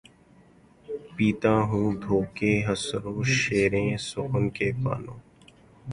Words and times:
پیتا 1.15 1.53
ہوں 1.69 1.87
دھو 2.03 2.17
کے 2.37 2.51
خسروِ 2.65 3.23
شیریں 3.39 3.91
سخن 4.07 4.45
کے 4.57 4.67
پانو 4.83 5.15